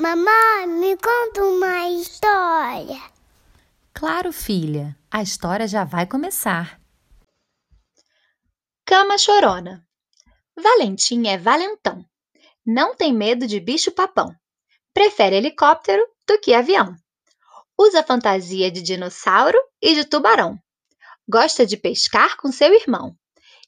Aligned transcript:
Mamãe, 0.00 0.66
me 0.66 0.96
conta 0.96 1.44
uma 1.44 1.90
história. 1.90 3.02
Claro, 3.92 4.32
filha, 4.32 4.96
a 5.10 5.20
história 5.20 5.68
já 5.68 5.84
vai 5.84 6.06
começar. 6.06 6.80
Cama 8.86 9.18
chorona. 9.18 9.86
Valentim 10.56 11.28
é 11.28 11.36
valentão. 11.36 12.02
Não 12.64 12.96
tem 12.96 13.12
medo 13.12 13.46
de 13.46 13.60
bicho-papão. 13.60 14.34
Prefere 14.94 15.36
helicóptero 15.36 16.02
do 16.26 16.40
que 16.40 16.54
avião. 16.54 16.96
Usa 17.78 18.02
fantasia 18.02 18.70
de 18.70 18.80
dinossauro 18.80 19.58
e 19.82 19.94
de 19.94 20.06
tubarão. 20.06 20.58
Gosta 21.28 21.66
de 21.66 21.76
pescar 21.76 22.38
com 22.38 22.50
seu 22.50 22.72
irmão. 22.72 23.14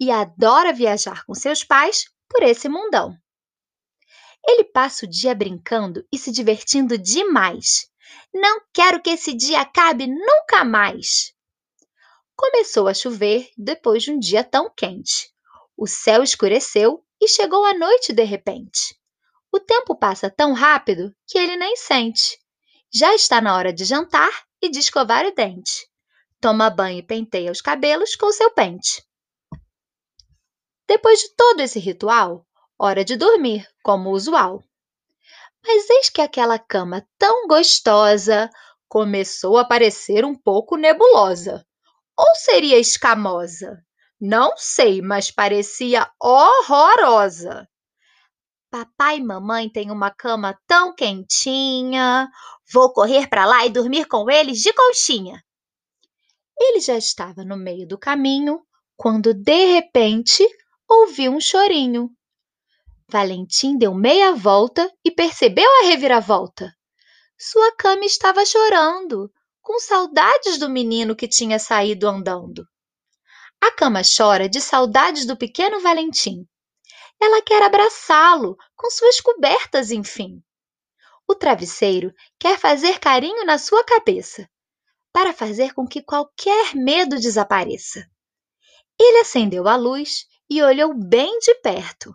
E 0.00 0.10
adora 0.10 0.72
viajar 0.72 1.24
com 1.24 1.34
seus 1.34 1.62
pais 1.62 2.06
por 2.28 2.42
esse 2.42 2.68
mundão. 2.68 3.16
Ele 4.46 4.64
passa 4.64 5.04
o 5.04 5.08
dia 5.08 5.34
brincando 5.34 6.06
e 6.12 6.18
se 6.18 6.30
divertindo 6.30 6.96
demais. 6.96 7.90
Não 8.32 8.60
quero 8.72 9.02
que 9.02 9.10
esse 9.10 9.34
dia 9.34 9.60
acabe 9.60 10.06
nunca 10.06 10.64
mais. 10.64 11.34
Começou 12.36 12.86
a 12.86 12.94
chover 12.94 13.50
depois 13.56 14.02
de 14.02 14.12
um 14.12 14.18
dia 14.18 14.44
tão 14.44 14.70
quente. 14.76 15.32
O 15.76 15.86
céu 15.86 16.22
escureceu 16.22 17.04
e 17.20 17.28
chegou 17.28 17.64
a 17.64 17.74
noite 17.74 18.12
de 18.12 18.22
repente. 18.22 18.94
O 19.52 19.58
tempo 19.58 19.96
passa 19.96 20.30
tão 20.30 20.52
rápido 20.52 21.14
que 21.26 21.38
ele 21.38 21.56
nem 21.56 21.76
sente. 21.76 22.38
Já 22.92 23.14
está 23.14 23.40
na 23.40 23.56
hora 23.56 23.72
de 23.72 23.84
jantar 23.84 24.46
e 24.60 24.68
de 24.68 24.78
escovar 24.78 25.24
o 25.24 25.34
dente. 25.34 25.88
Toma 26.40 26.70
banho 26.70 26.98
e 26.98 27.02
penteia 27.02 27.50
os 27.50 27.60
cabelos 27.60 28.14
com 28.14 28.30
seu 28.30 28.50
pente. 28.50 29.02
Depois 30.86 31.20
de 31.20 31.34
todo 31.34 31.60
esse 31.60 31.78
ritual, 31.78 32.46
hora 32.78 33.04
de 33.04 33.16
dormir, 33.16 33.66
como 33.82 34.10
usual. 34.10 34.62
Mas 35.64 35.88
eis 35.90 36.10
que 36.10 36.20
aquela 36.20 36.58
cama 36.58 37.06
tão 37.18 37.46
gostosa 37.48 38.50
começou 38.88 39.58
a 39.58 39.64
parecer 39.64 40.24
um 40.24 40.34
pouco 40.34 40.76
nebulosa. 40.76 41.66
Ou 42.16 42.34
seria 42.36 42.78
escamosa? 42.78 43.82
Não 44.20 44.56
sei, 44.56 45.02
mas 45.02 45.30
parecia 45.30 46.10
horrorosa. 46.20 47.68
Papai 48.70 49.18
e 49.18 49.24
mamãe 49.24 49.68
têm 49.68 49.90
uma 49.90 50.10
cama 50.10 50.58
tão 50.66 50.94
quentinha. 50.94 52.28
Vou 52.72 52.92
correr 52.92 53.28
para 53.28 53.44
lá 53.46 53.66
e 53.66 53.70
dormir 53.70 54.06
com 54.06 54.30
eles 54.30 54.60
de 54.60 54.72
conchinha. 54.72 55.42
Ele 56.58 56.80
já 56.80 56.96
estava 56.96 57.44
no 57.44 57.56
meio 57.56 57.86
do 57.86 57.98
caminho 57.98 58.62
quando, 58.96 59.34
de 59.34 59.74
repente, 59.74 60.46
ouviu 60.88 61.32
um 61.32 61.40
chorinho. 61.40 62.10
Valentim 63.08 63.78
deu 63.78 63.94
meia 63.94 64.32
volta 64.32 64.92
e 65.04 65.12
percebeu 65.12 65.68
a 65.80 65.86
reviravolta. 65.86 66.74
Sua 67.38 67.70
cama 67.76 68.04
estava 68.04 68.44
chorando, 68.44 69.30
com 69.62 69.78
saudades 69.78 70.58
do 70.58 70.68
menino 70.68 71.14
que 71.14 71.28
tinha 71.28 71.58
saído 71.60 72.08
andando. 72.08 72.66
A 73.60 73.70
cama 73.70 74.02
chora 74.02 74.48
de 74.48 74.60
saudades 74.60 75.24
do 75.24 75.36
pequeno 75.36 75.80
Valentim. 75.80 76.48
Ela 77.20 77.40
quer 77.42 77.62
abraçá-lo 77.62 78.56
com 78.74 78.90
suas 78.90 79.20
cobertas, 79.20 79.92
enfim. 79.92 80.42
O 81.28 81.34
travesseiro 81.34 82.12
quer 82.40 82.58
fazer 82.58 82.98
carinho 82.98 83.44
na 83.44 83.56
sua 83.56 83.84
cabeça, 83.84 84.48
para 85.12 85.32
fazer 85.32 85.74
com 85.74 85.86
que 85.86 86.02
qualquer 86.02 86.74
medo 86.74 87.20
desapareça. 87.20 88.04
Ele 88.98 89.18
acendeu 89.18 89.68
a 89.68 89.76
luz 89.76 90.26
e 90.50 90.60
olhou 90.60 90.92
bem 90.92 91.38
de 91.38 91.54
perto. 91.56 92.12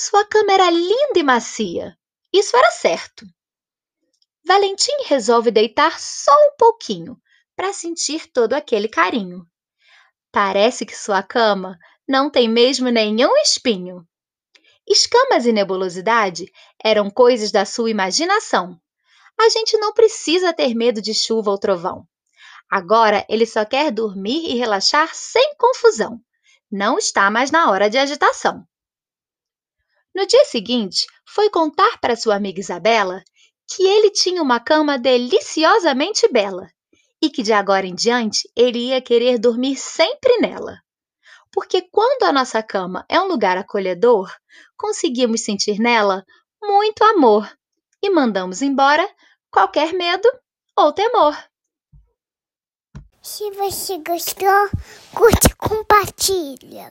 Sua 0.00 0.24
cama 0.24 0.52
era 0.52 0.70
linda 0.70 1.18
e 1.18 1.24
macia. 1.24 1.98
Isso 2.32 2.56
era 2.56 2.70
certo. 2.70 3.26
Valentim 4.46 4.92
resolve 5.06 5.50
deitar 5.50 5.98
só 5.98 6.30
um 6.30 6.54
pouquinho 6.56 7.20
para 7.56 7.72
sentir 7.72 8.30
todo 8.30 8.52
aquele 8.52 8.86
carinho. 8.86 9.44
Parece 10.30 10.86
que 10.86 10.96
sua 10.96 11.20
cama 11.20 11.76
não 12.06 12.30
tem 12.30 12.48
mesmo 12.48 12.90
nenhum 12.90 13.36
espinho. 13.38 14.06
Escamas 14.86 15.46
e 15.46 15.52
nebulosidade 15.52 16.46
eram 16.80 17.10
coisas 17.10 17.50
da 17.50 17.64
sua 17.64 17.90
imaginação. 17.90 18.80
A 19.36 19.48
gente 19.48 19.76
não 19.78 19.92
precisa 19.92 20.52
ter 20.52 20.76
medo 20.76 21.02
de 21.02 21.12
chuva 21.12 21.50
ou 21.50 21.58
trovão. 21.58 22.06
Agora 22.70 23.26
ele 23.28 23.44
só 23.44 23.64
quer 23.64 23.90
dormir 23.90 24.48
e 24.48 24.56
relaxar 24.56 25.12
sem 25.12 25.56
confusão. 25.56 26.20
Não 26.70 26.98
está 26.98 27.28
mais 27.32 27.50
na 27.50 27.68
hora 27.68 27.90
de 27.90 27.98
agitação. 27.98 28.64
No 30.18 30.26
dia 30.26 30.44
seguinte, 30.46 31.06
foi 31.24 31.48
contar 31.48 32.00
para 32.00 32.16
sua 32.16 32.34
amiga 32.34 32.58
Isabela 32.58 33.22
que 33.68 33.86
ele 33.86 34.10
tinha 34.10 34.42
uma 34.42 34.58
cama 34.58 34.98
deliciosamente 34.98 36.26
bela 36.26 36.68
e 37.22 37.30
que 37.30 37.40
de 37.40 37.52
agora 37.52 37.86
em 37.86 37.94
diante 37.94 38.50
ele 38.56 38.88
ia 38.88 39.00
querer 39.00 39.38
dormir 39.38 39.76
sempre 39.76 40.38
nela. 40.38 40.76
Porque 41.52 41.82
quando 41.82 42.24
a 42.24 42.32
nossa 42.32 42.60
cama 42.64 43.06
é 43.08 43.20
um 43.20 43.28
lugar 43.28 43.56
acolhedor, 43.56 44.28
conseguimos 44.76 45.44
sentir 45.44 45.78
nela 45.78 46.24
muito 46.60 47.04
amor 47.04 47.48
e 48.02 48.10
mandamos 48.10 48.60
embora 48.60 49.08
qualquer 49.52 49.92
medo 49.92 50.28
ou 50.76 50.92
temor. 50.92 51.38
Se 53.22 53.48
você 53.52 53.98
gostou, 53.98 54.68
curte 55.14 55.46
e 55.46 55.54
compartilha. 55.54 56.86